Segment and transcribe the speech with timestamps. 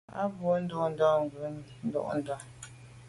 [0.19, 1.43] A bwô ndù ndà ghù
[1.85, 2.35] ntôndà.